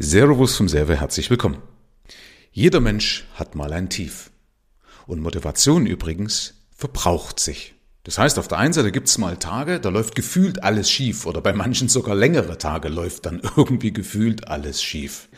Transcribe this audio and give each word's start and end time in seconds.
Servus 0.00 0.54
vom 0.54 0.68
Serve, 0.68 0.94
herzlich 1.00 1.28
willkommen. 1.28 1.58
Jeder 2.52 2.78
Mensch 2.78 3.26
hat 3.34 3.56
mal 3.56 3.72
ein 3.72 3.90
Tief. 3.90 4.30
Und 5.08 5.20
Motivation 5.20 5.86
übrigens 5.86 6.54
verbraucht 6.70 7.40
sich. 7.40 7.74
Das 8.04 8.16
heißt, 8.16 8.38
auf 8.38 8.46
der 8.46 8.58
einen 8.58 8.72
Seite 8.72 8.92
gibt's 8.92 9.18
mal 9.18 9.38
Tage, 9.38 9.80
da 9.80 9.88
läuft 9.88 10.14
gefühlt 10.14 10.62
alles 10.62 10.88
schief 10.88 11.26
oder 11.26 11.40
bei 11.40 11.52
manchen 11.52 11.88
sogar 11.88 12.14
längere 12.14 12.58
Tage 12.58 12.88
läuft 12.88 13.26
dann 13.26 13.42
irgendwie 13.56 13.92
gefühlt 13.92 14.46
alles 14.46 14.80
schief. 14.80 15.28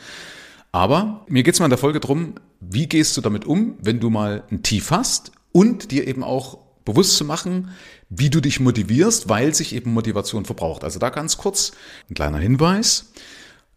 Aber 0.71 1.25
mir 1.27 1.41
geht's 1.41 1.57
mal 1.57 1.65
in 1.65 1.71
der 1.71 1.79
Folge 1.79 1.99
drum, 1.99 2.35
wie 2.59 2.85
gehst 2.85 3.17
du 3.17 3.21
damit 3.21 3.45
um, 3.45 3.79
wenn 3.81 3.99
du 3.99 4.11
mal 4.11 4.43
ein 4.51 4.61
Tief 4.61 4.91
hast 4.91 5.31
und 5.51 5.89
dir 5.89 6.07
eben 6.07 6.23
auch 6.23 6.59
bewusst 6.85 7.17
zu 7.17 7.25
machen, 7.25 7.71
wie 8.09 8.29
du 8.29 8.39
dich 8.41 8.59
motivierst, 8.59 9.27
weil 9.27 9.55
sich 9.55 9.73
eben 9.73 9.91
Motivation 9.91 10.45
verbraucht. 10.45 10.83
Also 10.83 10.99
da 10.99 11.09
ganz 11.09 11.37
kurz 11.37 11.71
ein 12.11 12.13
kleiner 12.13 12.37
Hinweis. 12.37 13.11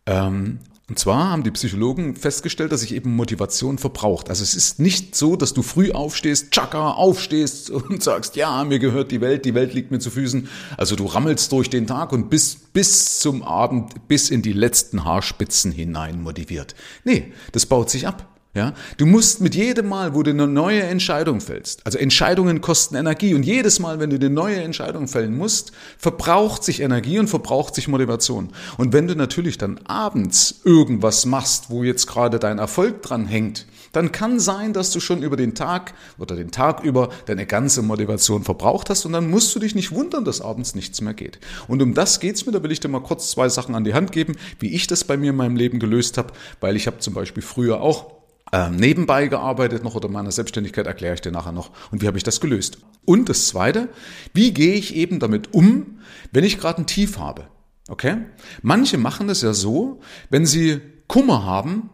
Ähm, 0.05 0.59
und 0.87 0.99
zwar 0.99 1.31
haben 1.31 1.45
die 1.45 1.51
Psychologen 1.51 2.15
festgestellt, 2.15 2.71
dass 2.71 2.83
sich 2.83 2.95
eben 2.95 3.17
Motivation 3.17 3.79
verbraucht. 3.79 4.29
Also 4.29 4.43
es 4.43 4.55
ist 4.55 4.81
nicht 4.81 5.17
so, 5.17 5.35
dass 5.35 5.55
du 5.55 5.63
früh 5.63 5.93
aufstehst, 5.93 6.51
tschakka, 6.51 6.91
aufstehst 6.91 7.71
und 7.71 8.03
sagst, 8.03 8.37
ja, 8.37 8.63
mir 8.65 8.79
gehört 8.79 9.11
die 9.11 9.23
Welt, 9.23 9.47
die 9.47 9.55
Welt 9.55 9.73
liegt 9.73 9.91
mir 9.91 9.99
zu 9.99 10.11
Füßen. 10.11 10.47
Also 10.77 10.95
du 10.95 11.07
rammelst 11.07 11.51
durch 11.53 11.71
den 11.71 11.87
Tag 11.87 12.13
und 12.13 12.29
bist 12.29 12.75
bis 12.75 13.19
zum 13.19 13.43
Abend, 13.43 14.09
bis 14.09 14.29
in 14.29 14.43
die 14.43 14.53
letzten 14.53 15.05
Haarspitzen 15.05 15.73
hinein 15.73 16.21
motiviert. 16.21 16.75
Nee, 17.05 17.33
das 17.53 17.65
baut 17.65 17.89
sich 17.89 18.07
ab. 18.07 18.34
Ja, 18.55 18.73
du 18.99 19.07
musst 19.07 19.41
mit 19.41 19.57
jedem 19.57 19.89
Mal, 19.89 20.15
wo 20.15 20.23
du 20.23 20.31
eine 20.31 20.47
neue 20.47 20.85
Entscheidung 20.85 21.41
fällst, 21.41 21.85
also 21.85 21.99
Entscheidungen 21.99 22.61
kosten 22.61 22.95
Energie 22.95 23.35
und 23.35 23.43
jedes 23.43 23.81
Mal, 23.81 23.99
wenn 23.99 24.11
du 24.11 24.17
eine 24.17 24.31
neue 24.31 24.63
Entscheidung 24.63 25.09
fällen 25.09 25.37
musst, 25.37 25.73
verbraucht 25.99 26.63
sich 26.63 26.79
Energie 26.79 27.19
und 27.19 27.27
verbraucht 27.27 27.75
sich 27.75 27.89
Motivation. 27.89 28.51
Und 28.77 28.93
wenn 28.93 29.09
du 29.09 29.17
natürlich 29.17 29.59
dann 29.59 29.81
abends 29.87 30.61
irgendwas 30.63 31.27
machst, 31.27 31.69
wo 31.69 31.83
jetzt 31.83 32.07
gerade 32.07 32.39
dein 32.39 32.59
Erfolg 32.59 33.03
dran 33.03 33.27
hängt, 33.27 33.67
dann 33.91 34.13
kann 34.13 34.39
sein, 34.39 34.73
dass 34.73 34.93
du 34.93 35.01
schon 35.01 35.25
über 35.25 35.37
den 35.37 35.57
Tag 35.57 35.95
oder 36.19 36.37
den 36.37 36.53
Tag 36.53 36.85
über 36.85 37.09
deine 37.27 37.47
ganze 37.47 37.83
Motivation 37.83 38.45
verbraucht 38.45 38.89
hast 38.89 39.05
und 39.05 39.13
dann 39.15 39.31
musst 39.31 39.53
du 39.57 39.59
dich 39.59 39.75
nicht 39.75 39.91
wundern, 39.91 40.25
dass 40.25 40.41
abends 40.41 40.77
nichts 40.77 41.01
mehr 41.01 41.15
geht. 41.15 41.41
Und 41.67 41.83
um 41.83 41.93
das 41.93 42.21
geht's 42.21 42.47
mir, 42.47 42.53
da 42.53 42.63
will 42.63 42.71
ich 42.71 42.79
dir 42.79 42.89
mal 42.89 43.03
kurz 43.03 43.33
zwei 43.33 43.49
Sachen 43.49 43.75
an 43.75 43.83
die 43.83 43.95
Hand 43.95 44.13
geben, 44.13 44.37
wie 44.61 44.75
ich 44.75 44.87
das 44.87 45.03
bei 45.03 45.17
mir 45.17 45.31
in 45.31 45.37
meinem 45.37 45.57
Leben 45.57 45.81
gelöst 45.81 46.19
habe, 46.19 46.33
weil 46.61 46.77
ich 46.77 46.87
habe 46.87 46.99
zum 46.99 47.15
Beispiel 47.15 47.43
früher 47.43 47.81
auch 47.81 48.15
ähm, 48.53 48.77
nebenbei 48.77 49.27
gearbeitet 49.27 49.83
noch 49.83 49.95
oder 49.95 50.09
meiner 50.09 50.31
Selbstständigkeit 50.31 50.87
erkläre 50.87 51.15
ich 51.15 51.21
dir 51.21 51.33
nachher 51.33 51.53
noch. 51.53 51.71
Und 51.91 52.03
wie 52.03 52.07
habe 52.07 52.19
ich 52.19 52.25
das 52.25 52.41
gelöst? 52.41 52.79
Und 53.05 53.29
das 53.29 53.49
Zweite, 53.49 53.89
wie 54.33 54.53
gehe 54.53 54.75
ich 54.75 54.95
eben 54.95 55.19
damit 55.19 55.55
um, 55.55 55.99
wenn 56.33 56.45
ich 56.45 56.59
gerade 56.59 56.83
ein 56.83 56.87
Tief 56.87 57.19
habe? 57.19 57.49
Okay? 57.89 58.19
Manche 58.63 58.99
machen 58.99 59.29
es 59.29 59.43
ja 59.43 59.53
so, 59.53 60.01
wenn 60.31 60.47
sie 60.47 60.81
Kummer 61.07 61.45
haben, 61.45 61.91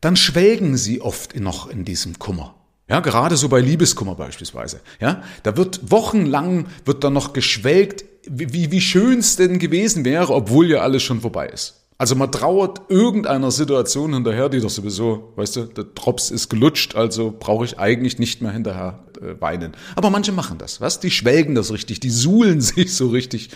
dann 0.00 0.16
schwelgen 0.16 0.76
sie 0.76 1.00
oft 1.00 1.38
noch 1.38 1.68
in 1.68 1.84
diesem 1.84 2.18
Kummer. 2.18 2.54
Ja, 2.88 3.00
gerade 3.00 3.36
so 3.36 3.48
bei 3.48 3.60
Liebeskummer 3.60 4.14
beispielsweise. 4.14 4.80
Ja, 5.00 5.22
da 5.42 5.56
wird 5.56 5.90
wochenlang 5.90 6.66
wird 6.84 7.02
dann 7.02 7.14
noch 7.14 7.32
geschwelgt, 7.32 8.04
wie, 8.26 8.70
wie 8.70 8.80
schön 8.80 9.20
es 9.20 9.36
denn 9.36 9.58
gewesen 9.58 10.04
wäre, 10.04 10.34
obwohl 10.34 10.68
ja 10.68 10.80
alles 10.80 11.02
schon 11.02 11.22
vorbei 11.22 11.48
ist. 11.48 11.83
Also 11.96 12.16
man 12.16 12.32
trauert 12.32 12.82
irgendeiner 12.88 13.52
Situation 13.52 14.14
hinterher, 14.14 14.48
die 14.48 14.60
doch 14.60 14.70
sowieso, 14.70 15.32
weißt 15.36 15.56
du, 15.56 15.62
der 15.64 15.84
Drops 15.84 16.30
ist 16.30 16.48
gelutscht, 16.48 16.96
also 16.96 17.32
brauche 17.38 17.64
ich 17.64 17.78
eigentlich 17.78 18.18
nicht 18.18 18.42
mehr 18.42 18.50
hinterher 18.50 19.04
äh, 19.20 19.40
weinen. 19.40 19.72
Aber 19.94 20.10
manche 20.10 20.32
machen 20.32 20.58
das, 20.58 20.80
was? 20.80 20.98
Die 20.98 21.12
schwelgen 21.12 21.54
das 21.54 21.72
richtig, 21.72 22.00
die 22.00 22.10
suhlen 22.10 22.60
sich 22.60 22.94
so 22.94 23.08
richtig. 23.08 23.50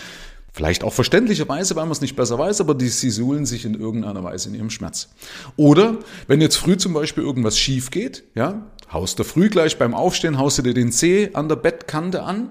Vielleicht 0.53 0.83
auch 0.83 0.92
verständlicherweise, 0.92 1.77
weil 1.77 1.84
man 1.84 1.92
es 1.92 2.00
nicht 2.00 2.16
besser 2.16 2.39
weiß, 2.39 2.61
aber 2.61 2.75
die, 2.75 2.89
sie 2.89 3.11
suhlen 3.11 3.44
sich 3.44 3.64
in 3.64 3.75
irgendeiner 3.75 4.25
Weise 4.25 4.48
in 4.48 4.55
ihrem 4.55 4.70
Schmerz. 4.70 5.09
Oder 5.56 5.98
wenn 6.27 6.41
jetzt 6.41 6.56
früh 6.56 6.77
zum 6.77 6.94
Beispiel 6.94 7.22
irgendwas 7.22 7.59
schief 7.59 7.91
geht, 7.91 8.25
ja, 8.34 8.66
haust 8.92 9.19
du 9.19 9.25
früh 9.25 9.50
gleich 9.50 9.78
beim 9.78 9.94
Aufstehen, 9.94 10.39
haust 10.39 10.59
du 10.59 10.62
dir 10.62 10.75
den 10.75 10.91
Zeh 10.91 11.31
an 11.34 11.48
der 11.48 11.56
Bettkante 11.56 12.22
an, 12.22 12.50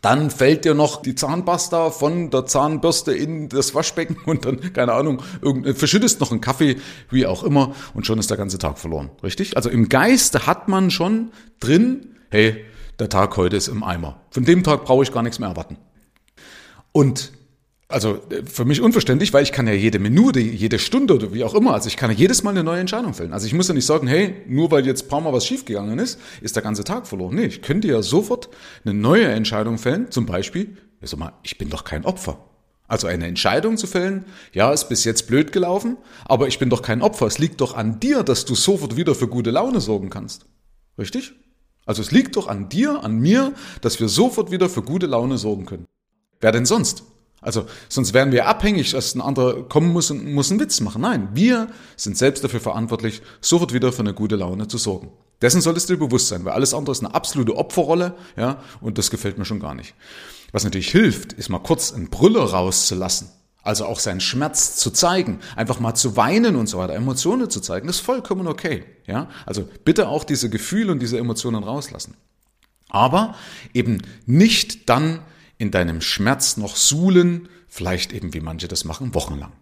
dann 0.00 0.30
fällt 0.30 0.64
dir 0.64 0.74
noch 0.74 1.02
die 1.02 1.14
Zahnpasta 1.14 1.90
von 1.90 2.30
der 2.30 2.46
Zahnbürste 2.46 3.12
in 3.12 3.48
das 3.48 3.74
Waschbecken 3.74 4.16
und 4.26 4.44
dann, 4.44 4.72
keine 4.72 4.92
Ahnung, 4.92 5.22
verschüttest 5.74 6.20
noch 6.20 6.30
einen 6.30 6.40
Kaffee, 6.40 6.76
wie 7.10 7.26
auch 7.26 7.42
immer, 7.42 7.74
und 7.94 8.06
schon 8.06 8.18
ist 8.18 8.30
der 8.30 8.36
ganze 8.36 8.58
Tag 8.58 8.78
verloren. 8.78 9.10
Richtig? 9.22 9.56
Also 9.56 9.70
im 9.70 9.88
Geiste 9.88 10.46
hat 10.46 10.68
man 10.68 10.90
schon 10.90 11.32
drin, 11.60 12.14
hey, 12.30 12.64
der 12.98 13.08
Tag 13.08 13.36
heute 13.36 13.56
ist 13.56 13.68
im 13.68 13.82
Eimer. 13.82 14.20
Von 14.30 14.44
dem 14.44 14.64
Tag 14.64 14.84
brauche 14.84 15.02
ich 15.02 15.12
gar 15.12 15.22
nichts 15.22 15.38
mehr 15.38 15.48
erwarten. 15.48 15.76
Und 16.92 17.32
also 17.88 18.20
äh, 18.30 18.44
für 18.44 18.64
mich 18.64 18.80
unverständlich, 18.80 19.32
weil 19.32 19.42
ich 19.42 19.52
kann 19.52 19.66
ja 19.66 19.72
jede 19.72 19.98
Minute, 19.98 20.40
jede 20.40 20.78
Stunde 20.78 21.14
oder 21.14 21.32
wie 21.32 21.42
auch 21.42 21.54
immer, 21.54 21.72
also 21.72 21.88
ich 21.88 21.96
kann 21.96 22.10
ja 22.10 22.16
jedes 22.16 22.42
Mal 22.42 22.50
eine 22.50 22.62
neue 22.62 22.80
Entscheidung 22.80 23.14
fällen. 23.14 23.32
Also 23.32 23.46
ich 23.46 23.54
muss 23.54 23.68
ja 23.68 23.74
nicht 23.74 23.86
sagen, 23.86 24.06
hey, 24.06 24.36
nur 24.46 24.70
weil 24.70 24.86
jetzt 24.86 25.06
ein 25.06 25.08
paar 25.08 25.20
Mal 25.22 25.32
was 25.32 25.46
schiefgegangen 25.46 25.98
ist, 25.98 26.20
ist 26.42 26.54
der 26.54 26.62
ganze 26.62 26.84
Tag 26.84 27.06
verloren. 27.06 27.34
Nee, 27.34 27.46
ich 27.46 27.62
könnte 27.62 27.88
ja 27.88 28.02
sofort 28.02 28.50
eine 28.84 28.94
neue 28.94 29.26
Entscheidung 29.26 29.78
fällen. 29.78 30.10
Zum 30.10 30.26
Beispiel, 30.26 30.76
ich 31.00 31.10
sag 31.10 31.18
mal, 31.18 31.32
ich 31.42 31.56
bin 31.58 31.70
doch 31.70 31.84
kein 31.84 32.04
Opfer. 32.04 32.44
Also 32.86 33.06
eine 33.06 33.26
Entscheidung 33.26 33.76
zu 33.76 33.86
fällen, 33.86 34.24
ja, 34.54 34.72
ist 34.72 34.88
bis 34.88 35.04
jetzt 35.04 35.26
blöd 35.26 35.52
gelaufen, 35.52 35.98
aber 36.24 36.48
ich 36.48 36.58
bin 36.58 36.70
doch 36.70 36.80
kein 36.80 37.02
Opfer. 37.02 37.26
Es 37.26 37.38
liegt 37.38 37.60
doch 37.60 37.76
an 37.76 38.00
dir, 38.00 38.22
dass 38.22 38.46
du 38.46 38.54
sofort 38.54 38.96
wieder 38.96 39.14
für 39.14 39.28
gute 39.28 39.50
Laune 39.50 39.80
sorgen 39.80 40.08
kannst. 40.08 40.46
Richtig? 40.98 41.34
Also 41.84 42.00
es 42.00 42.12
liegt 42.12 42.36
doch 42.36 42.48
an 42.48 42.68
dir, 42.70 43.04
an 43.04 43.18
mir, 43.18 43.52
dass 43.82 44.00
wir 44.00 44.08
sofort 44.08 44.50
wieder 44.50 44.70
für 44.70 44.82
gute 44.82 45.06
Laune 45.06 45.36
sorgen 45.36 45.66
können. 45.66 45.86
Wer 46.40 46.52
denn 46.52 46.66
sonst? 46.66 47.02
Also 47.40 47.66
sonst 47.88 48.14
wären 48.14 48.32
wir 48.32 48.46
abhängig, 48.46 48.92
dass 48.92 49.14
ein 49.14 49.20
anderer 49.20 49.62
kommen 49.68 49.92
muss 49.92 50.10
und 50.10 50.32
muss 50.32 50.50
einen 50.50 50.60
Witz 50.60 50.80
machen. 50.80 51.02
Nein, 51.02 51.28
wir 51.34 51.68
sind 51.96 52.16
selbst 52.16 52.42
dafür 52.42 52.60
verantwortlich, 52.60 53.22
sofort 53.40 53.72
wieder 53.72 53.92
für 53.92 54.00
eine 54.00 54.14
gute 54.14 54.36
Laune 54.36 54.66
zu 54.66 54.78
sorgen. 54.78 55.12
Dessen 55.40 55.60
solltest 55.60 55.88
du 55.88 55.94
dir 55.94 56.06
bewusst 56.06 56.28
sein, 56.28 56.44
weil 56.44 56.52
alles 56.52 56.74
andere 56.74 56.92
ist 56.92 57.04
eine 57.04 57.14
absolute 57.14 57.56
Opferrolle, 57.56 58.14
ja, 58.36 58.60
und 58.80 58.98
das 58.98 59.10
gefällt 59.10 59.38
mir 59.38 59.44
schon 59.44 59.60
gar 59.60 59.74
nicht. 59.74 59.94
Was 60.50 60.64
natürlich 60.64 60.90
hilft, 60.90 61.32
ist 61.34 61.48
mal 61.48 61.60
kurz 61.60 61.92
einen 61.92 62.10
Brüller 62.10 62.42
rauszulassen. 62.42 63.28
Also 63.62 63.84
auch 63.84 64.00
seinen 64.00 64.20
Schmerz 64.20 64.76
zu 64.76 64.90
zeigen, 64.90 65.40
einfach 65.54 65.78
mal 65.78 65.94
zu 65.94 66.16
weinen 66.16 66.56
und 66.56 66.68
so 66.68 66.78
weiter, 66.78 66.94
Emotionen 66.94 67.50
zu 67.50 67.60
zeigen, 67.60 67.88
ist 67.88 68.00
vollkommen 68.00 68.46
okay. 68.46 68.84
Ja, 69.06 69.28
also 69.46 69.68
bitte 69.84 70.08
auch 70.08 70.24
diese 70.24 70.48
Gefühle 70.48 70.90
und 70.90 71.00
diese 71.00 71.18
Emotionen 71.18 71.62
rauslassen. 71.62 72.16
Aber 72.88 73.34
eben 73.74 74.02
nicht 74.26 74.88
dann 74.88 75.20
in 75.58 75.70
deinem 75.70 76.00
Schmerz 76.00 76.56
noch 76.56 76.76
suhlen, 76.76 77.48
vielleicht 77.68 78.12
eben 78.12 78.32
wie 78.32 78.40
manche 78.40 78.68
das 78.68 78.84
machen, 78.84 79.14
wochenlang. 79.14 79.52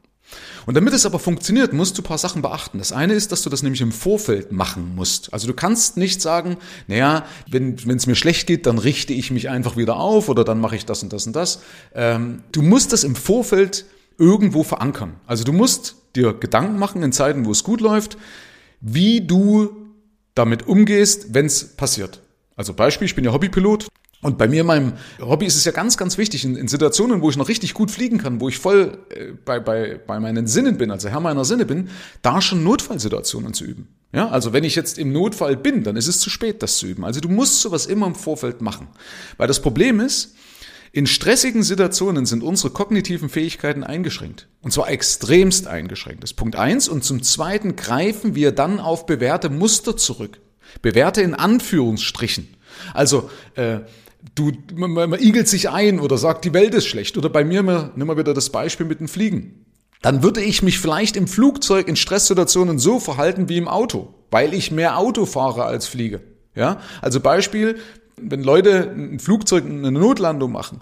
Und 0.67 0.75
damit 0.75 0.93
es 0.93 1.07
aber 1.07 1.19
funktioniert, 1.19 1.73
musst 1.73 1.97
du 1.97 2.03
ein 2.03 2.05
paar 2.05 2.19
Sachen 2.19 2.43
beachten. 2.43 2.79
Das 2.79 2.93
eine 2.93 3.15
ist, 3.15 3.31
dass 3.31 3.43
du 3.43 3.51
das 3.51 3.63
nämlich 3.63 3.81
im 3.81 3.93
Vorfeld 3.93 4.51
machen 4.51 4.95
musst. 4.97 5.33
Also 5.33 5.47
du 5.47 5.55
kannst 5.55 5.97
nicht 5.97 6.21
sagen, 6.21 6.57
naja, 6.89 7.25
wenn 7.49 7.75
es 7.75 8.07
mir 8.07 8.17
schlecht 8.17 8.47
geht, 8.47 8.67
dann 8.67 8.79
richte 8.79 9.13
ich 9.13 9.31
mich 9.31 9.49
einfach 9.49 9.77
wieder 9.77 9.97
auf 9.97 10.29
oder 10.29 10.43
dann 10.43 10.61
mache 10.61 10.77
ich 10.77 10.85
das 10.85 11.03
und 11.03 11.13
das 11.13 11.27
und 11.27 11.37
das. 11.37 11.61
Ähm, 11.95 12.43
du 12.51 12.63
musst 12.63 12.93
das 12.93 13.05
im 13.05 13.15
Vorfeld 13.15 13.87
irgendwo 14.19 14.65
verankern. 14.65 15.15
Also 15.27 15.45
du 15.45 15.53
musst 15.53 15.97
dir 16.17 16.33
Gedanken 16.35 16.79
machen 16.79 17.03
in 17.03 17.13
Zeiten, 17.13 17.45
wo 17.45 17.53
es 17.53 17.63
gut 17.63 17.81
läuft, 17.81 18.17
wie 18.81 19.25
du 19.25 19.71
damit 20.35 20.67
umgehst, 20.67 21.35
wenn 21.35 21.47
es 21.47 21.77
passiert. 21.77 22.21
Also 22.57 22.75
Beispiel, 22.75 23.07
ich 23.07 23.15
bin 23.15 23.25
ja 23.25 23.33
Hobbypilot. 23.33 23.87
Und 24.23 24.39
bei 24.39 24.49
mir, 24.49 24.65
meinem 24.65 24.95
Hobby, 25.21 25.47
ist 25.47 25.57
es 25.57 25.65
ja 25.65 25.73
ganz, 25.73 25.97
ganz 25.97 26.17
wichtig, 26.19 26.45
in, 26.45 26.57
in, 26.57 26.69
Situationen, 26.69 27.21
wo 27.21 27.31
ich 27.31 27.37
noch 27.37 27.49
richtig 27.49 27.75
gut 27.75 27.91
fliegen 27.91 28.19
kann, 28.19 28.41
wo 28.41 28.49
ich 28.49 28.59
voll 28.59 28.99
äh, 29.11 29.33
bei, 29.45 29.61
bei, 29.61 30.01
bei 30.05 30.19
meinen 30.21 30.47
Sinnen 30.47 30.79
bin, 30.79 30.91
also 30.91 31.09
Herr 31.09 31.21
meiner 31.21 31.45
Sinne 31.45 31.67
bin, 31.67 31.91
da 32.23 32.41
schon 32.41 32.65
Notfallsituationen 32.65 33.53
zu 33.53 33.65
üben. 33.65 33.89
Ja, 34.13 34.29
also 34.29 34.53
wenn 34.53 34.65
ich 34.65 34.75
jetzt 34.75 34.99
im 34.99 35.13
Notfall 35.13 35.57
bin, 35.57 35.85
dann 35.85 35.97
ist 35.97 36.07
es 36.07 36.21
zu 36.21 36.31
spät, 36.31 36.63
das 36.63 36.79
zu 36.79 36.87
üben. 36.87 37.05
Also 37.05 37.21
du 37.21 37.29
musst 37.29 37.61
sowas 37.61 37.87
immer 37.87 38.07
im 38.07 38.15
Vorfeld 38.15 38.63
machen. 38.63 38.89
Weil 39.37 39.49
das 39.49 39.61
Problem 39.61 40.01
ist, 40.01 40.35
in 40.93 41.07
stressigen 41.07 41.63
Situationen 41.63 42.25
sind 42.25 42.43
unsere 42.43 42.71
kognitiven 42.71 43.29
Fähigkeiten 43.29 43.85
eingeschränkt. 43.85 44.49
Und 44.63 44.73
zwar 44.73 44.89
extremst 44.89 45.67
eingeschränkt. 45.67 46.23
Das 46.23 46.31
ist 46.31 46.37
Punkt 46.37 46.57
eins. 46.57 46.89
Und 46.89 47.05
zum 47.05 47.23
Zweiten 47.23 47.77
greifen 47.77 48.35
wir 48.35 48.53
dann 48.53 48.81
auf 48.81 49.05
bewährte 49.05 49.51
Muster 49.51 49.99
zurück. 49.99 50.41
Bewährte 50.81 51.21
in 51.21 51.35
Anführungsstrichen. 51.35 52.49
Also, 52.95 53.29
äh, 53.57 53.81
du, 54.35 54.53
man, 54.75 54.93
man 54.93 55.21
igelt 55.21 55.49
sich 55.49 55.71
ein 55.71 56.01
oder 56.01 56.19
sagt, 56.19 56.45
die 56.45 56.55
Welt 56.55 56.75
ist 56.75 56.87
schlecht. 56.87 57.17
Oder 57.17 57.29
bei 57.29 57.45
mir, 57.45 57.93
nimm 57.95 58.07
mal 58.07 58.17
wieder 58.17 58.35
das 58.35 58.51
Beispiel 58.51 58.87
mit 58.87 59.01
dem 59.01 59.09
Fliegen. 59.09 59.67
Dann 60.03 60.23
würde 60.23 60.43
ich 60.43 60.63
mich 60.63 60.79
vielleicht 60.79 61.17
im 61.17 61.27
Flugzeug 61.27 61.89
in 61.89 61.97
Stresssituationen 61.97 62.79
so 62.79 63.01
verhalten 63.01 63.49
wie 63.49 63.57
im 63.57 63.69
Auto, 63.69 64.15
weil 64.31 64.55
ich 64.55 64.71
mehr 64.71 64.99
Auto 64.99 65.27
fahre 65.27 65.65
als 65.65 65.87
fliege. 65.87 66.21
Ja, 66.55 66.81
also 67.03 67.21
Beispiel, 67.21 67.77
wenn 68.17 68.43
Leute 68.43 68.91
ein 68.97 69.19
Flugzeug 69.19 69.65
eine 69.65 69.91
Notlandung 69.91 70.53
machen 70.53 70.81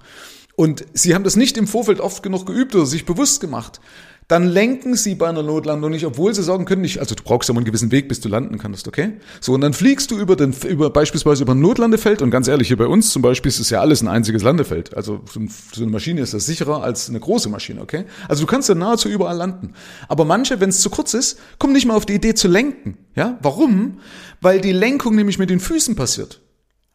und 0.56 0.84
sie 0.92 1.14
haben 1.14 1.24
das 1.24 1.36
nicht 1.36 1.56
im 1.56 1.66
Vorfeld 1.66 2.00
oft 2.00 2.22
genug 2.22 2.46
geübt 2.46 2.74
oder 2.74 2.86
sich 2.86 3.06
bewusst 3.06 3.40
gemacht, 3.40 3.80
dann 4.28 4.48
lenken 4.48 4.96
sie 4.96 5.14
bei 5.14 5.28
einer 5.28 5.42
Notlandung 5.42 5.90
nicht, 5.90 6.06
obwohl 6.06 6.34
sie 6.34 6.42
sagen 6.42 6.64
können, 6.64 6.82
nicht, 6.82 6.98
also 6.98 7.14
du 7.14 7.22
brauchst 7.22 7.48
ja 7.48 7.54
mal 7.54 7.60
einen 7.60 7.66
gewissen 7.66 7.92
Weg, 7.92 8.08
bis 8.08 8.20
du 8.20 8.28
landen 8.28 8.58
kannst, 8.58 8.88
okay? 8.88 9.12
So, 9.40 9.52
und 9.52 9.60
dann 9.60 9.74
fliegst 9.74 10.10
du 10.10 10.18
über 10.18 10.34
den, 10.34 10.54
über, 10.66 10.90
beispielsweise 10.90 11.42
über 11.42 11.54
ein 11.54 11.60
Notlandefeld 11.60 12.22
und 12.22 12.30
ganz 12.30 12.48
ehrlich, 12.48 12.68
hier 12.68 12.78
bei 12.78 12.86
uns 12.86 13.10
zum 13.10 13.22
Beispiel 13.22 13.50
ist 13.50 13.60
es 13.60 13.70
ja 13.70 13.80
alles 13.80 14.02
ein 14.02 14.08
einziges 14.08 14.42
Landefeld. 14.42 14.96
Also 14.96 15.20
so 15.26 15.82
eine 15.82 15.90
Maschine 15.90 16.22
ist 16.22 16.32
das 16.32 16.46
sicherer 16.46 16.82
als 16.82 17.08
eine 17.08 17.20
große 17.20 17.48
Maschine, 17.48 17.82
okay? 17.82 18.04
Also 18.28 18.42
du 18.42 18.46
kannst 18.46 18.68
ja 18.68 18.74
nahezu 18.74 19.08
überall 19.08 19.36
landen. 19.36 19.74
Aber 20.08 20.24
manche, 20.24 20.60
wenn 20.60 20.70
es 20.70 20.80
zu 20.80 20.88
kurz 20.88 21.14
ist, 21.14 21.38
kommen 21.58 21.74
nicht 21.74 21.86
mal 21.86 21.94
auf 21.94 22.06
die 22.06 22.14
Idee 22.14 22.34
zu 22.34 22.48
lenken, 22.48 22.96
ja? 23.14 23.38
Warum? 23.42 23.98
Weil 24.40 24.60
die 24.60 24.72
Lenkung 24.72 25.14
nämlich 25.14 25.38
mit 25.38 25.50
den 25.50 25.60
Füßen 25.60 25.96
passiert. 25.96 26.40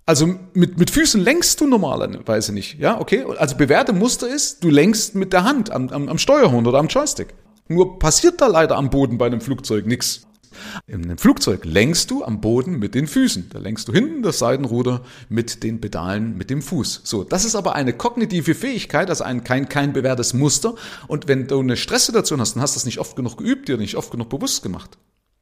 Also 0.09 0.39
mit, 0.55 0.79
mit 0.79 0.89
Füßen 0.89 1.21
lenkst 1.21 1.61
du 1.61 1.67
normalerweise 1.67 2.51
nicht. 2.51 2.79
Ja, 2.79 2.99
okay. 2.99 3.23
Also 3.37 3.55
bewährte 3.55 3.93
Muster 3.93 4.27
ist, 4.27 4.63
du 4.63 4.71
lenkst 4.71 5.13
mit 5.13 5.33
der 5.33 5.43
Hand 5.43 5.69
am, 5.69 5.89
am, 5.89 6.09
am 6.09 6.17
Steuerhorn 6.17 6.65
oder 6.65 6.79
am 6.79 6.87
Joystick. 6.87 7.35
Nur 7.67 7.99
passiert 7.99 8.41
da 8.41 8.47
leider 8.47 8.75
am 8.75 8.89
Boden 8.89 9.19
bei 9.19 9.27
einem 9.27 9.39
Flugzeug 9.39 9.85
nichts. 9.85 10.23
In 10.87 11.03
einem 11.03 11.19
Flugzeug 11.19 11.63
lenkst 11.63 12.09
du 12.09 12.23
am 12.23 12.41
Boden 12.41 12.79
mit 12.79 12.95
den 12.95 13.05
Füßen. 13.05 13.51
Da 13.53 13.59
lenkst 13.59 13.87
du 13.87 13.93
hinten 13.93 14.23
das 14.23 14.39
Seitenruder 14.39 15.01
mit 15.29 15.61
den 15.61 15.79
Pedalen 15.79 16.35
mit 16.35 16.49
dem 16.49 16.63
Fuß. 16.63 17.01
So, 17.03 17.23
das 17.23 17.45
ist 17.45 17.53
aber 17.53 17.75
eine 17.75 17.93
kognitive 17.93 18.55
Fähigkeit, 18.55 19.11
also 19.11 19.23
ein 19.23 19.43
kein 19.43 19.69
kein 19.69 19.93
bewährtes 19.93 20.33
Muster. 20.33 20.73
Und 21.07 21.27
wenn 21.27 21.45
du 21.45 21.59
eine 21.59 21.77
Stresssituation 21.77 22.41
hast, 22.41 22.55
dann 22.55 22.63
hast 22.63 22.73
du 22.73 22.77
das 22.77 22.85
nicht 22.85 22.97
oft 22.97 23.15
genug 23.15 23.37
geübt, 23.37 23.67
dir 23.67 23.77
nicht 23.77 23.95
oft 23.95 24.09
genug 24.09 24.29
bewusst 24.29 24.63
gemacht 24.63 24.97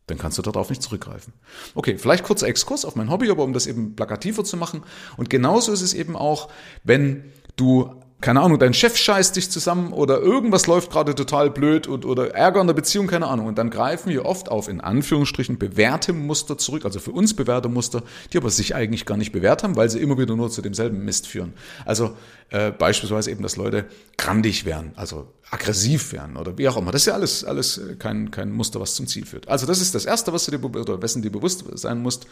dann 0.08 0.18
kannst 0.18 0.38
du 0.38 0.42
darauf 0.42 0.70
nicht 0.70 0.82
zurückgreifen. 0.82 1.34
Okay, 1.76 1.98
vielleicht 1.98 2.24
kurzer 2.24 2.48
Exkurs 2.48 2.86
auf 2.86 2.96
mein 2.96 3.10
Hobby, 3.10 3.30
aber 3.30 3.44
um 3.44 3.54
das 3.54 3.68
eben 3.68 3.96
plakativer 3.96 4.44
zu 4.44 4.58
machen. 4.58 4.84
Und 5.18 5.30
genauso 5.30 5.72
ist 5.72 5.82
es 5.82 5.94
eben 5.94 6.16
auch, 6.16 6.50
wenn 6.84 7.32
du 7.58 7.94
keine 8.20 8.42
Ahnung, 8.42 8.58
dein 8.58 8.74
Chef 8.74 8.98
scheißt 8.98 9.36
dich 9.36 9.52
zusammen 9.52 9.94
oder 9.94 10.20
irgendwas 10.20 10.66
läuft 10.66 10.92
gerade 10.92 11.14
total 11.14 11.52
blöd 11.52 11.86
und, 11.86 12.04
oder 12.04 12.34
Ärger 12.34 12.62
in 12.62 12.68
der 12.68 12.74
Beziehung, 12.74 13.06
keine 13.06 13.28
Ahnung. 13.28 13.46
Und 13.46 13.60
dann 13.60 13.70
greifen 13.70 14.10
wir 14.10 14.26
oft 14.26 14.50
auf 14.50 14.68
in 14.68 14.82
Anführungsstrichen 14.82 15.60
bewährte 15.60 16.14
Muster 16.14 16.58
zurück, 16.58 16.84
also 16.84 17.00
für 17.00 17.12
uns 17.12 17.36
bewährte 17.36 17.70
Muster, 17.70 18.02
die 18.34 18.38
aber 18.38 18.50
sich 18.50 18.74
eigentlich 18.74 19.06
gar 19.06 19.18
nicht 19.18 19.32
bewährt 19.34 19.62
haben, 19.62 19.76
weil 19.76 19.92
sie 19.92 20.00
immer 20.00 20.18
wieder 20.18 20.36
nur 20.36 20.50
zu 20.50 20.64
demselben 20.64 21.06
Mist 21.06 21.28
führen. 21.28 21.54
Also 21.86 22.18
äh, 22.50 22.72
beispielsweise 22.72 23.30
eben, 23.30 23.44
dass 23.44 23.56
Leute 23.56 23.86
grandig 24.18 24.66
werden, 24.66 24.94
also 24.96 25.32
aggressiv 25.52 26.12
werden 26.12 26.38
oder 26.38 26.58
wie 26.58 26.68
auch 26.70 26.78
immer. 26.78 26.92
Das 26.92 27.04
ist 27.04 27.08
ja 27.08 27.14
alles, 27.14 27.44
alles 27.44 27.80
kein, 28.00 28.32
kein 28.32 28.52
Muster, 28.52 28.80
was 28.80 28.96
zum 28.96 29.06
Ziel 29.06 29.28
führt. 29.28 29.48
Also 29.48 29.68
das 29.68 29.80
ist 29.80 29.94
das 29.94 30.06
Erste, 30.06 30.34
was 30.34 30.46
du 30.46 30.58
dir, 30.58 30.64
oder 30.64 31.04
wessen 31.04 31.22
dir 31.22 31.32
bewusst 31.32 31.66
sein 31.74 32.02
musst, 32.02 32.26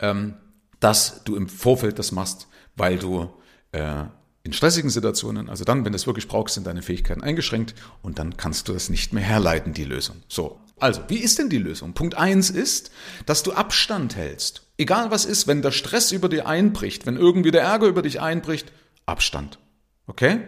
ähm, 0.00 0.34
dass 0.80 1.22
du 1.22 1.36
im 1.36 1.48
Vorfeld 1.48 2.00
das 2.00 2.10
machst, 2.10 2.48
weil 2.74 2.98
du 2.98 3.30
äh, 3.70 4.06
in 4.44 4.52
stressigen 4.52 4.90
Situationen, 4.90 5.48
also 5.48 5.64
dann, 5.64 5.84
wenn 5.84 5.92
du 5.92 5.96
es 5.96 6.06
wirklich 6.06 6.28
brauchst, 6.28 6.54
sind 6.54 6.66
deine 6.66 6.82
Fähigkeiten 6.82 7.22
eingeschränkt 7.22 7.74
und 8.02 8.18
dann 8.18 8.36
kannst 8.36 8.68
du 8.68 8.74
das 8.74 8.90
nicht 8.90 9.12
mehr 9.14 9.22
herleiten, 9.22 9.72
die 9.72 9.84
Lösung. 9.84 10.16
So, 10.28 10.60
also, 10.78 11.00
wie 11.08 11.18
ist 11.18 11.38
denn 11.38 11.48
die 11.48 11.58
Lösung? 11.58 11.94
Punkt 11.94 12.16
eins 12.16 12.50
ist, 12.50 12.90
dass 13.26 13.42
du 13.42 13.52
Abstand 13.52 14.16
hältst. 14.16 14.62
Egal 14.76 15.10
was 15.10 15.24
ist, 15.24 15.46
wenn 15.46 15.62
der 15.62 15.70
Stress 15.70 16.12
über 16.12 16.28
dir 16.28 16.46
einbricht, 16.46 17.06
wenn 17.06 17.16
irgendwie 17.16 17.52
der 17.52 17.62
Ärger 17.62 17.86
über 17.86 18.02
dich 18.02 18.20
einbricht, 18.20 18.70
Abstand. 19.06 19.58
Okay? 20.06 20.40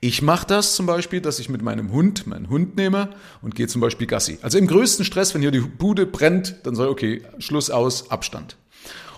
Ich 0.00 0.20
mache 0.20 0.46
das 0.46 0.74
zum 0.74 0.86
Beispiel, 0.86 1.20
dass 1.20 1.38
ich 1.38 1.48
mit 1.48 1.62
meinem 1.62 1.90
Hund 1.90 2.26
meinen 2.26 2.50
Hund 2.50 2.76
nehme 2.76 3.10
und 3.40 3.54
gehe 3.54 3.66
zum 3.66 3.80
Beispiel 3.80 4.06
Gassi. 4.06 4.38
Also 4.42 4.58
im 4.58 4.66
größten 4.66 5.04
Stress, 5.04 5.34
wenn 5.34 5.40
hier 5.40 5.50
die 5.50 5.60
Bude 5.60 6.06
brennt, 6.06 6.56
dann 6.64 6.74
sage 6.74 6.88
ich, 6.88 6.92
okay, 6.92 7.22
Schluss 7.38 7.70
aus, 7.70 8.10
Abstand. 8.10 8.56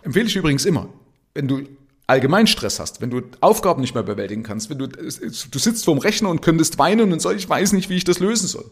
Empfehle 0.03 0.26
ich 0.26 0.37
übrigens 0.37 0.65
immer. 0.65 0.88
Wenn 1.35 1.49
du 1.49 1.62
allgemein 2.11 2.47
Stress 2.47 2.81
hast, 2.81 3.01
wenn 3.01 3.11
du 3.11 3.23
Aufgaben 3.41 3.81
nicht 3.81 3.95
mehr 3.95 4.03
bewältigen 4.03 4.43
kannst, 4.43 4.69
wenn 4.69 4.79
du, 4.79 4.89
du 4.89 5.59
sitzt 5.59 5.85
vorm 5.85 5.99
Rechner 5.99 6.29
und 6.29 6.43
könntest 6.43 6.79
weinen 6.79 7.12
und 7.12 7.21
so, 7.23 7.31
ich 7.31 7.49
weiß 7.49 7.73
nicht, 7.73 7.89
wie 7.89 7.97
ich 7.97 8.05
das 8.05 8.19
lösen 8.19 8.49
soll. 8.49 8.71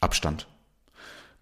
Abstand. 0.00 0.46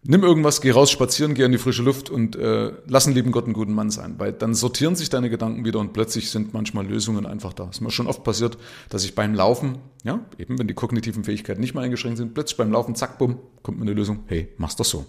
Nimm 0.02 0.22
irgendwas, 0.22 0.62
geh 0.62 0.70
raus 0.70 0.90
spazieren, 0.90 1.34
geh 1.34 1.44
in 1.44 1.52
die 1.52 1.58
frische 1.58 1.82
Luft 1.82 2.08
und 2.08 2.34
äh, 2.34 2.72
lass 2.87 3.06
einen 3.06 3.14
lieben 3.14 3.32
Gott 3.32 3.44
einen 3.44 3.52
guten 3.52 3.75
Mann 3.75 3.90
sein, 3.90 4.14
weil 4.16 4.32
dann 4.32 4.54
sortieren 4.54 4.96
sich 4.96 5.10
deine 5.10 5.28
Gedanken 5.28 5.64
wieder 5.66 5.78
und 5.78 5.92
plötzlich 5.92 6.31
sind 6.31 6.54
manchmal 6.54 6.87
Lösungen 6.87 7.26
einfach 7.26 7.52
da. 7.52 7.64
Es 7.64 7.76
ist 7.76 7.81
mir 7.82 7.90
schon 7.90 8.06
oft 8.06 8.25
passiert, 8.25 8.56
dass 8.88 9.04
ich 9.04 9.14
beim 9.14 9.34
Laufen, 9.34 9.78
ja, 10.02 10.20
eben 10.38 10.58
wenn 10.58 10.69
die 10.69 10.75
kognitiven 10.75 11.25
Fähigkeiten 11.25 11.60
nicht 11.60 11.75
mehr 11.75 11.82
eingeschränkt 11.82 12.16
sind, 12.16 12.32
plötzlich 12.32 12.56
beim 12.56 12.72
Laufen, 12.72 12.94
zack, 12.94 13.19
bumm, 13.19 13.40
kommt 13.62 13.78
mir 13.78 13.84
eine 13.84 13.92
Lösung, 13.92 14.25
hey, 14.26 14.48
mach's 14.56 14.76
doch 14.76 14.87
so. 14.87 15.04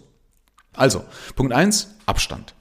Also, 0.73 1.03
Punkt 1.35 1.53
eins 1.53 1.95
Abstand. 2.05 2.53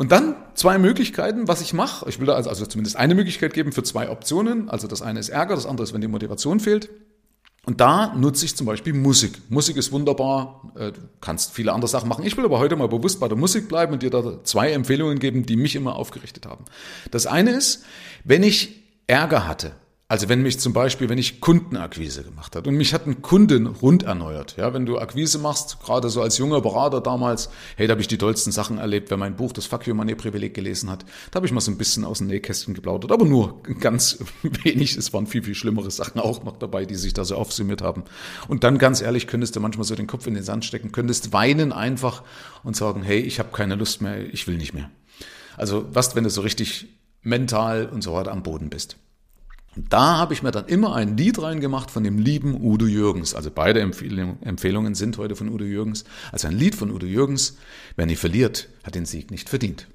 Und 0.00 0.12
dann 0.12 0.34
zwei 0.54 0.78
Möglichkeiten, 0.78 1.46
was 1.46 1.60
ich 1.60 1.74
mache. 1.74 2.08
Ich 2.08 2.18
will 2.18 2.26
da 2.26 2.32
also, 2.32 2.48
also 2.48 2.64
zumindest 2.64 2.96
eine 2.96 3.14
Möglichkeit 3.14 3.52
geben 3.52 3.70
für 3.70 3.82
zwei 3.82 4.08
Optionen. 4.08 4.70
Also 4.70 4.88
das 4.88 5.02
eine 5.02 5.20
ist 5.20 5.28
Ärger, 5.28 5.54
das 5.54 5.66
andere 5.66 5.84
ist, 5.84 5.92
wenn 5.92 6.00
die 6.00 6.08
Motivation 6.08 6.58
fehlt. 6.58 6.88
Und 7.66 7.82
da 7.82 8.14
nutze 8.14 8.46
ich 8.46 8.56
zum 8.56 8.66
Beispiel 8.66 8.94
Musik. 8.94 9.32
Musik 9.50 9.76
ist 9.76 9.92
wunderbar, 9.92 10.72
äh, 10.74 10.92
du 10.92 11.00
kannst 11.20 11.52
viele 11.52 11.74
andere 11.74 11.90
Sachen 11.90 12.08
machen. 12.08 12.24
Ich 12.24 12.34
will 12.38 12.46
aber 12.46 12.58
heute 12.58 12.76
mal 12.76 12.88
bewusst 12.88 13.20
bei 13.20 13.28
der 13.28 13.36
Musik 13.36 13.68
bleiben 13.68 13.92
und 13.92 14.02
dir 14.02 14.08
da 14.08 14.42
zwei 14.42 14.72
Empfehlungen 14.72 15.18
geben, 15.18 15.44
die 15.44 15.56
mich 15.56 15.76
immer 15.76 15.96
aufgerichtet 15.96 16.46
haben. 16.46 16.64
Das 17.10 17.26
eine 17.26 17.50
ist, 17.50 17.84
wenn 18.24 18.42
ich 18.42 18.82
Ärger 19.06 19.46
hatte, 19.46 19.72
also 20.10 20.28
wenn 20.28 20.42
mich 20.42 20.58
zum 20.58 20.72
Beispiel, 20.72 21.08
wenn 21.08 21.18
ich 21.18 21.40
Kundenakquise 21.40 22.24
gemacht 22.24 22.56
hat 22.56 22.66
und 22.66 22.74
mich 22.74 22.92
hat 22.92 23.06
ein 23.06 23.22
Kunden 23.22 23.68
rund 23.68 24.02
erneuert, 24.02 24.56
ja, 24.56 24.74
wenn 24.74 24.84
du 24.84 24.98
Akquise 24.98 25.38
machst, 25.38 25.78
gerade 25.84 26.10
so 26.10 26.20
als 26.20 26.36
junger 26.36 26.60
Berater 26.60 27.00
damals, 27.00 27.48
hey, 27.76 27.86
da 27.86 27.92
habe 27.92 28.00
ich 28.00 28.08
die 28.08 28.18
tollsten 28.18 28.50
Sachen 28.50 28.78
erlebt, 28.78 29.10
wer 29.10 29.16
mein 29.16 29.36
Buch, 29.36 29.52
das 29.52 29.66
Fuck 29.66 29.86
You 29.86 29.94
Money 29.94 30.16
Privileg 30.16 30.52
gelesen 30.52 30.90
hat, 30.90 31.04
da 31.30 31.36
habe 31.36 31.46
ich 31.46 31.52
mal 31.52 31.60
so 31.60 31.70
ein 31.70 31.78
bisschen 31.78 32.04
aus 32.04 32.18
dem 32.18 32.26
Nähkästchen 32.26 32.74
geplaudert, 32.74 33.12
aber 33.12 33.24
nur 33.24 33.62
ganz 33.80 34.18
wenig, 34.42 34.96
es 34.96 35.12
waren 35.12 35.28
viel, 35.28 35.44
viel 35.44 35.54
schlimmere 35.54 35.92
Sachen 35.92 36.20
auch 36.20 36.42
noch 36.42 36.56
dabei, 36.56 36.86
die 36.86 36.96
sich 36.96 37.14
da 37.14 37.24
so 37.24 37.36
aufsummiert 37.36 37.80
haben. 37.80 38.02
Und 38.48 38.64
dann 38.64 38.78
ganz 38.78 39.02
ehrlich, 39.02 39.28
könntest 39.28 39.54
du 39.54 39.60
manchmal 39.60 39.84
so 39.84 39.94
den 39.94 40.08
Kopf 40.08 40.26
in 40.26 40.34
den 40.34 40.42
Sand 40.42 40.64
stecken, 40.64 40.90
könntest 40.90 41.32
weinen 41.32 41.70
einfach 41.70 42.24
und 42.64 42.74
sagen, 42.74 43.04
hey, 43.04 43.20
ich 43.20 43.38
habe 43.38 43.50
keine 43.52 43.76
Lust 43.76 44.02
mehr, 44.02 44.18
ich 44.34 44.48
will 44.48 44.56
nicht 44.56 44.74
mehr. 44.74 44.90
Also 45.56 45.86
was, 45.92 46.16
wenn 46.16 46.24
du 46.24 46.30
so 46.30 46.40
richtig 46.40 46.88
mental 47.22 47.86
und 47.86 48.02
so 48.02 48.12
weiter 48.12 48.32
am 48.32 48.42
Boden 48.42 48.70
bist. 48.70 48.96
Und 49.76 49.92
da 49.92 50.18
habe 50.18 50.34
ich 50.34 50.42
mir 50.42 50.50
dann 50.50 50.66
immer 50.66 50.96
ein 50.96 51.16
Lied 51.16 51.40
reingemacht 51.40 51.90
von 51.90 52.02
dem 52.02 52.18
lieben 52.18 52.60
Udo 52.60 52.86
Jürgens. 52.86 53.34
Also 53.34 53.50
beide 53.52 53.80
Empfehlungen 53.80 54.94
sind 54.94 55.16
heute 55.16 55.36
von 55.36 55.48
Udo 55.48 55.64
Jürgens. 55.64 56.04
Also 56.32 56.48
ein 56.48 56.54
Lied 56.54 56.74
von 56.74 56.90
Udo 56.90 57.06
Jürgens. 57.06 57.56
Wer 57.94 58.06
nie 58.06 58.16
verliert, 58.16 58.68
hat 58.82 58.96
den 58.96 59.06
Sieg 59.06 59.30
nicht 59.30 59.48
verdient. 59.48 59.86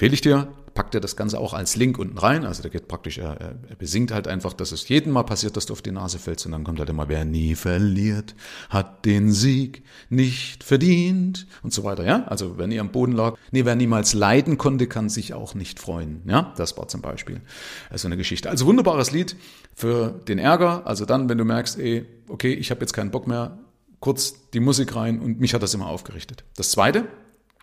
Empfehle 0.00 0.14
ich 0.14 0.22
dir, 0.22 0.48
packt 0.72 0.94
er 0.94 1.02
das 1.02 1.14
Ganze 1.14 1.38
auch 1.38 1.52
als 1.52 1.76
Link 1.76 1.98
unten 1.98 2.16
rein. 2.16 2.46
Also 2.46 2.62
der 2.62 2.70
geht 2.70 2.88
praktisch, 2.88 3.18
er, 3.18 3.38
er 3.38 3.76
besingt 3.76 4.12
halt 4.12 4.28
einfach, 4.28 4.54
dass 4.54 4.72
es 4.72 4.88
jedem 4.88 5.12
Mal 5.12 5.24
passiert, 5.24 5.58
dass 5.58 5.66
du 5.66 5.74
auf 5.74 5.82
die 5.82 5.90
Nase 5.90 6.18
fällst 6.18 6.46
und 6.46 6.52
dann 6.52 6.64
kommt 6.64 6.78
halt 6.78 6.88
immer, 6.88 7.10
wer 7.10 7.26
nie 7.26 7.54
verliert, 7.54 8.34
hat 8.70 9.04
den 9.04 9.30
Sieg 9.30 9.82
nicht 10.08 10.64
verdient 10.64 11.46
und 11.62 11.74
so 11.74 11.84
weiter, 11.84 12.06
ja. 12.06 12.24
Also 12.28 12.56
wenn 12.56 12.72
ihr 12.72 12.80
am 12.80 12.92
Boden 12.92 13.12
lag, 13.12 13.36
nee, 13.50 13.66
wer 13.66 13.76
niemals 13.76 14.14
leiden 14.14 14.56
konnte, 14.56 14.86
kann 14.86 15.10
sich 15.10 15.34
auch 15.34 15.54
nicht 15.54 15.78
freuen, 15.78 16.22
ja. 16.24 16.54
Das 16.56 16.78
war 16.78 16.88
zum 16.88 17.02
Beispiel 17.02 17.42
also 17.90 18.08
eine 18.08 18.16
Geschichte. 18.16 18.48
Also 18.48 18.64
wunderbares 18.64 19.10
Lied 19.10 19.36
für 19.74 20.18
den 20.28 20.38
Ärger. 20.38 20.86
Also 20.86 21.04
dann, 21.04 21.28
wenn 21.28 21.36
du 21.36 21.44
merkst, 21.44 21.78
ey, 21.78 22.06
okay, 22.26 22.54
ich 22.54 22.70
habe 22.70 22.80
jetzt 22.80 22.94
keinen 22.94 23.10
Bock 23.10 23.26
mehr, 23.26 23.58
kurz 23.98 24.48
die 24.52 24.60
Musik 24.60 24.96
rein 24.96 25.20
und 25.20 25.40
mich 25.40 25.52
hat 25.52 25.62
das 25.62 25.74
immer 25.74 25.88
aufgerichtet. 25.88 26.44
Das 26.56 26.70
zweite, 26.70 27.04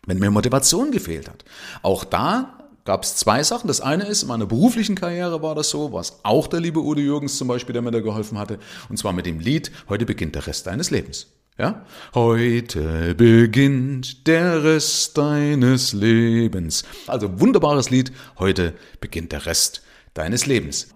wenn 0.07 0.17
mir 0.17 0.31
Motivation 0.31 0.89
gefehlt 0.91 1.29
hat. 1.29 1.45
Auch 1.83 2.03
da 2.03 2.57
gab 2.85 3.03
es 3.03 3.17
zwei 3.17 3.43
Sachen. 3.43 3.67
Das 3.67 3.81
eine 3.81 4.07
ist, 4.07 4.23
in 4.23 4.29
meiner 4.29 4.47
beruflichen 4.47 4.95
Karriere 4.95 5.43
war 5.43 5.53
das 5.53 5.69
so, 5.69 5.93
was 5.93 6.19
auch 6.23 6.47
der 6.47 6.61
liebe 6.61 6.79
Udo 6.79 7.01
Jürgens 7.01 7.37
zum 7.37 7.47
Beispiel, 7.47 7.73
der 7.73 7.83
mir 7.83 7.91
da 7.91 7.99
geholfen 7.99 8.39
hatte, 8.39 8.57
und 8.89 8.97
zwar 8.97 9.13
mit 9.13 9.27
dem 9.27 9.39
Lied, 9.39 9.71
heute 9.89 10.05
beginnt 10.05 10.33
der 10.33 10.47
Rest 10.47 10.65
deines 10.65 10.89
Lebens. 10.89 11.27
Ja? 11.59 11.85
Heute 12.13 13.13
beginnt 13.15 14.25
der 14.25 14.63
Rest 14.63 15.17
deines 15.17 15.93
Lebens. 15.93 16.83
Also 17.07 17.39
wunderbares 17.39 17.89
Lied, 17.89 18.11
heute 18.39 18.73
beginnt 19.01 19.33
der 19.33 19.45
Rest 19.45 19.81
deines 20.13 20.45
Lebens. 20.45 20.87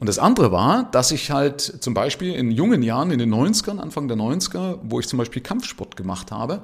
Und 0.00 0.08
das 0.08 0.18
andere 0.18 0.52
war, 0.52 0.90
dass 0.90 1.12
ich 1.12 1.30
halt 1.30 1.60
zum 1.60 1.94
Beispiel 1.94 2.34
in 2.34 2.50
jungen 2.50 2.82
Jahren, 2.82 3.10
in 3.10 3.18
den 3.18 3.32
90ern, 3.32 3.78
Anfang 3.78 4.08
der 4.08 4.16
90er, 4.16 4.78
wo 4.82 5.00
ich 5.00 5.08
zum 5.08 5.18
Beispiel 5.18 5.42
Kampfsport 5.42 5.96
gemacht 5.96 6.30
habe, 6.30 6.62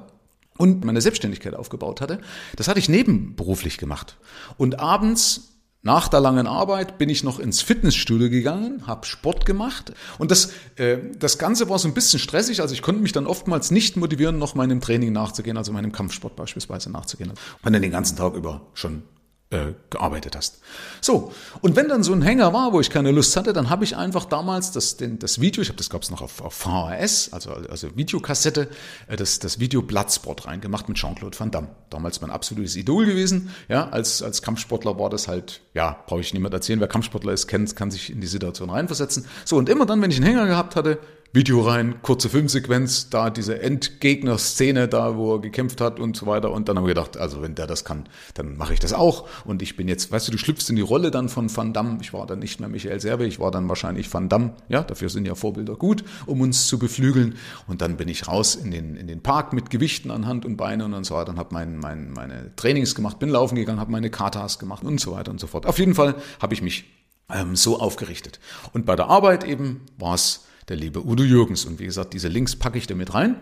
und 0.57 0.85
meine 0.85 1.01
Selbstständigkeit 1.01 1.55
aufgebaut 1.55 2.01
hatte. 2.01 2.19
Das 2.55 2.67
hatte 2.67 2.79
ich 2.79 2.89
nebenberuflich 2.89 3.77
gemacht. 3.77 4.17
Und 4.57 4.79
abends 4.79 5.51
nach 5.85 6.07
der 6.07 6.19
langen 6.19 6.47
Arbeit 6.47 6.97
bin 6.97 7.09
ich 7.09 7.23
noch 7.23 7.39
ins 7.39 7.61
Fitnessstudio 7.61 8.31
gegangen, 8.31 8.87
habe 8.87 9.05
Sport 9.05 9.45
gemacht 9.45 9.93
und 10.17 10.31
das, 10.31 10.51
äh, 10.77 10.97
das 11.19 11.37
Ganze 11.37 11.69
war 11.69 11.77
so 11.77 11.87
ein 11.87 11.93
bisschen 11.93 12.19
stressig, 12.19 12.61
also 12.61 12.73
ich 12.73 12.81
konnte 12.81 13.03
mich 13.03 13.11
dann 13.11 13.27
oftmals 13.27 13.69
nicht 13.69 13.95
motivieren, 13.95 14.39
noch 14.39 14.55
meinem 14.55 14.81
Training 14.81 15.13
nachzugehen, 15.13 15.57
also 15.57 15.71
meinem 15.71 15.91
Kampfsport 15.91 16.35
beispielsweise 16.35 16.91
nachzugehen. 16.91 17.29
Und 17.29 17.73
dann 17.73 17.83
den 17.83 17.91
ganzen 17.91 18.17
Tag 18.17 18.33
über 18.33 18.61
schon 18.73 19.03
äh, 19.51 19.73
gearbeitet 19.91 20.35
hast. 20.35 20.59
So, 21.01 21.31
und 21.61 21.75
wenn 21.75 21.87
dann 21.87 22.03
so 22.03 22.13
ein 22.13 22.21
Hänger 22.23 22.51
war, 22.51 22.73
wo 22.73 22.79
ich 22.79 22.89
keine 22.89 23.11
Lust 23.11 23.37
hatte, 23.37 23.53
dann 23.53 23.69
habe 23.69 23.83
ich 23.83 23.95
einfach 23.95 24.25
damals 24.25 24.71
das, 24.71 24.97
den, 24.97 25.19
das 25.19 25.39
Video, 25.39 25.61
ich 25.61 25.69
habe 25.69 25.77
das 25.77 25.89
gab 25.89 26.01
es 26.01 26.09
noch 26.09 26.21
auf, 26.21 26.41
auf 26.41 26.53
VHS, 26.53 27.31
also, 27.31 27.51
also 27.51 27.95
Videokassette, 27.95 28.67
äh, 29.07 29.15
das, 29.15 29.39
das 29.39 29.59
Video 29.59 29.83
Bloodsport 29.83 30.47
reingemacht 30.47 30.89
mit 30.89 30.97
Jean-Claude 30.97 31.39
Van 31.39 31.51
Damme. 31.51 31.67
Damals 31.91 32.21
mein 32.21 32.31
absolutes 32.31 32.75
Idol 32.75 33.05
gewesen. 33.05 33.53
Ja, 33.69 33.89
als, 33.89 34.23
als 34.23 34.41
Kampfsportler 34.41 34.97
war 34.97 35.09
das 35.09 35.27
halt, 35.27 35.61
ja, 35.73 36.03
brauche 36.07 36.21
ich 36.21 36.33
niemand 36.33 36.53
erzählen, 36.53 36.79
wer 36.79 36.87
Kampfsportler 36.87 37.31
ist, 37.31 37.47
kennt, 37.47 37.75
kann 37.75 37.91
sich 37.91 38.11
in 38.11 38.21
die 38.21 38.27
Situation 38.27 38.69
reinversetzen. 38.71 39.25
So, 39.45 39.57
und 39.57 39.69
immer 39.69 39.85
dann, 39.85 40.01
wenn 40.01 40.09
ich 40.09 40.17
einen 40.17 40.25
Hänger 40.25 40.47
gehabt 40.47 40.75
hatte, 40.75 40.97
Video 41.35 41.59
rein, 41.59 42.01
kurze 42.01 42.29
Filmsequenz, 42.29 43.09
da 43.09 43.29
diese 43.29 43.61
Endgegner-Szene 43.61 44.87
da, 44.87 45.17
wo 45.17 45.35
er 45.35 45.41
gekämpft 45.41 45.81
hat 45.81 45.99
und 45.99 46.15
so 46.15 46.27
weiter. 46.27 46.49
Und 46.49 46.69
dann 46.69 46.77
haben 46.77 46.85
wir 46.85 46.93
gedacht, 46.93 47.17
also 47.17 47.41
wenn 47.41 47.55
der 47.55 47.67
das 47.67 47.83
kann, 47.83 48.07
dann 48.35 48.55
mache 48.55 48.73
ich 48.73 48.79
das 48.79 48.93
auch. 48.93 49.27
Und 49.43 49.61
ich 49.61 49.75
bin 49.75 49.89
jetzt, 49.89 50.13
weißt 50.13 50.29
du, 50.29 50.31
du 50.31 50.37
schlüpfst 50.37 50.69
in 50.69 50.77
die 50.77 50.81
Rolle 50.81 51.11
dann 51.11 51.27
von 51.27 51.53
Van 51.53 51.73
Damme. 51.73 51.97
Ich 51.99 52.13
war 52.13 52.25
dann 52.25 52.39
nicht 52.39 52.61
mehr 52.61 52.69
Michael 52.69 53.01
Serve, 53.01 53.25
ich 53.25 53.37
war 53.37 53.51
dann 53.51 53.67
wahrscheinlich 53.67 54.13
Van 54.13 54.29
Damme. 54.29 54.53
Ja, 54.69 54.81
dafür 54.83 55.09
sind 55.09 55.25
ja 55.25 55.35
Vorbilder 55.35 55.75
gut, 55.75 56.05
um 56.25 56.39
uns 56.39 56.67
zu 56.67 56.79
beflügeln. 56.79 57.35
Und 57.67 57.81
dann 57.81 57.97
bin 57.97 58.07
ich 58.07 58.29
raus 58.29 58.55
in 58.55 58.71
den, 58.71 58.95
in 58.95 59.07
den 59.07 59.21
Park 59.21 59.51
mit 59.51 59.69
Gewichten 59.69 60.11
an 60.11 60.25
Hand 60.25 60.45
und 60.45 60.55
Beine 60.55 60.85
und 60.85 61.03
so 61.03 61.15
weiter 61.15 61.31
und 61.31 61.37
habe 61.37 61.49
mein, 61.53 61.79
mein, 61.79 62.13
meine 62.13 62.55
Trainings 62.55 62.95
gemacht, 62.95 63.19
bin 63.19 63.27
laufen 63.27 63.57
gegangen, 63.57 63.81
habe 63.81 63.91
meine 63.91 64.09
Katas 64.09 64.57
gemacht 64.57 64.85
und 64.85 65.01
so 65.01 65.11
weiter 65.11 65.31
und 65.31 65.41
so 65.41 65.47
fort. 65.47 65.65
Auf 65.65 65.79
jeden 65.79 65.95
Fall 65.95 66.15
habe 66.41 66.53
ich 66.53 66.61
mich 66.61 66.85
ähm, 67.29 67.57
so 67.57 67.77
aufgerichtet. 67.77 68.39
Und 68.71 68.85
bei 68.85 68.95
der 68.95 69.09
Arbeit 69.09 69.43
eben 69.43 69.81
war 69.97 70.13
es 70.13 70.45
der 70.69 70.77
liebe 70.77 71.05
Udo 71.05 71.23
Jürgens. 71.23 71.65
Und 71.65 71.79
wie 71.79 71.85
gesagt, 71.85 72.13
diese 72.13 72.27
Links 72.27 72.55
packe 72.55 72.77
ich 72.77 72.87
da 72.87 72.95
mit 72.95 73.13
rein. 73.13 73.37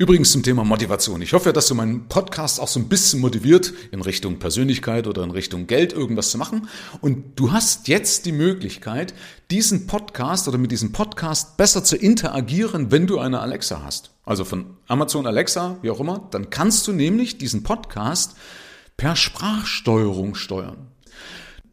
Übrigens 0.00 0.30
zum 0.30 0.44
Thema 0.44 0.62
Motivation. 0.62 1.22
Ich 1.22 1.32
hoffe, 1.32 1.52
dass 1.52 1.66
du 1.66 1.74
meinen 1.74 2.06
Podcast 2.06 2.60
auch 2.60 2.68
so 2.68 2.78
ein 2.78 2.88
bisschen 2.88 3.18
motiviert, 3.18 3.74
in 3.90 4.00
Richtung 4.00 4.38
Persönlichkeit 4.38 5.08
oder 5.08 5.24
in 5.24 5.32
Richtung 5.32 5.66
Geld 5.66 5.92
irgendwas 5.92 6.30
zu 6.30 6.38
machen. 6.38 6.68
Und 7.00 7.32
du 7.34 7.50
hast 7.50 7.88
jetzt 7.88 8.24
die 8.24 8.30
Möglichkeit, 8.30 9.12
diesen 9.50 9.88
Podcast 9.88 10.46
oder 10.46 10.56
mit 10.56 10.70
diesem 10.70 10.92
Podcast 10.92 11.56
besser 11.56 11.82
zu 11.82 11.96
interagieren, 11.96 12.92
wenn 12.92 13.08
du 13.08 13.18
eine 13.18 13.40
Alexa 13.40 13.82
hast. 13.82 14.12
Also 14.24 14.44
von 14.44 14.76
Amazon 14.86 15.26
Alexa, 15.26 15.78
wie 15.82 15.90
auch 15.90 15.98
immer. 15.98 16.28
Dann 16.30 16.48
kannst 16.48 16.86
du 16.86 16.92
nämlich 16.92 17.38
diesen 17.38 17.64
Podcast 17.64 18.36
per 18.96 19.16
Sprachsteuerung 19.16 20.36
steuern. 20.36 20.92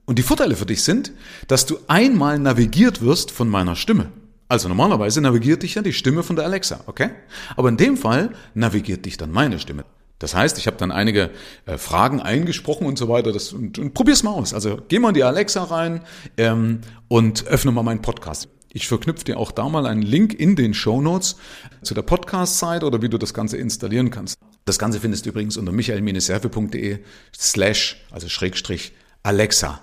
Und 0.05 0.17
die 0.17 0.23
Vorteile 0.23 0.55
für 0.55 0.65
dich 0.65 0.81
sind, 0.81 1.11
dass 1.47 1.67
du 1.67 1.77
einmal 1.85 2.39
navigiert 2.39 3.03
wirst 3.03 3.29
von 3.29 3.49
meiner 3.49 3.75
Stimme. 3.75 4.11
Also 4.47 4.67
normalerweise 4.67 5.21
navigiert 5.21 5.63
dich 5.63 5.75
ja 5.75 5.81
die 5.81 5.93
Stimme 5.93 6.23
von 6.23 6.35
der 6.35 6.45
Alexa, 6.45 6.81
okay? 6.85 7.09
Aber 7.55 7.69
in 7.69 7.77
dem 7.77 7.97
Fall 7.97 8.31
navigiert 8.53 9.05
dich 9.05 9.17
dann 9.17 9.31
meine 9.31 9.59
Stimme. 9.59 9.85
Das 10.19 10.33
heißt, 10.33 10.57
ich 10.57 10.67
habe 10.67 10.77
dann 10.77 10.91
einige 10.91 11.31
äh, 11.65 11.77
Fragen 11.77 12.21
eingesprochen 12.21 12.87
und 12.87 12.97
so 12.97 13.09
weiter. 13.09 13.31
Das, 13.31 13.51
und, 13.51 13.79
und 13.79 13.93
probier's 13.93 14.23
mal 14.23 14.31
aus. 14.31 14.53
Also 14.53 14.79
geh 14.87 14.99
mal 14.99 15.09
in 15.09 15.15
die 15.15 15.23
Alexa 15.23 15.63
rein 15.63 16.01
ähm, 16.37 16.81
und 17.07 17.47
öffne 17.47 17.71
mal 17.71 17.83
meinen 17.83 18.01
Podcast. 18.01 18.47
Ich 18.71 18.87
verknüpfe 18.87 19.23
dir 19.23 19.37
auch 19.37 19.51
da 19.51 19.67
mal 19.69 19.85
einen 19.85 20.01
Link 20.01 20.33
in 20.33 20.55
den 20.55 20.73
Show 20.73 21.01
Notes 21.01 21.37
zu 21.81 21.93
der 21.93 22.01
Podcast-Seite 22.01 22.85
oder 22.85 23.01
wie 23.01 23.09
du 23.09 23.17
das 23.17 23.33
Ganze 23.33 23.57
installieren 23.57 24.09
kannst. 24.09 24.37
Das 24.65 24.79
Ganze 24.79 24.99
findest 24.99 25.25
du 25.25 25.29
übrigens 25.29 25.57
unter 25.57 25.71
michael-serve.de 25.71 26.99
slash, 27.33 28.05
also 28.11 28.27
Schrägstrich 28.27 28.93
Alexa. 29.23 29.79